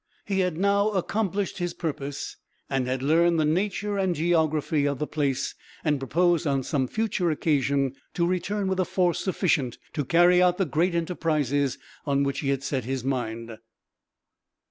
He 0.25 0.39
had 0.39 0.57
now 0.57 0.89
accomplished 0.93 1.59
his 1.59 1.75
purpose, 1.75 2.35
and 2.71 2.87
had 2.87 3.03
learned 3.03 3.39
the 3.39 3.45
nature 3.45 3.99
and 3.99 4.15
geography 4.15 4.87
of 4.87 4.97
the 4.97 5.05
place; 5.05 5.53
and 5.83 5.99
proposed, 5.99 6.47
on 6.47 6.63
some 6.63 6.87
future 6.87 7.29
occasion, 7.29 7.93
to 8.15 8.25
return 8.25 8.67
with 8.67 8.79
a 8.79 8.85
force 8.85 9.19
sufficient 9.19 9.77
to 9.93 10.03
carry 10.03 10.41
out 10.41 10.57
the 10.57 10.65
great 10.65 10.95
enterprises 10.95 11.77
on 12.03 12.23
which 12.23 12.39
he 12.39 12.49
had 12.49 12.63
set 12.63 12.83
his 12.83 13.03
mind. 13.03 13.59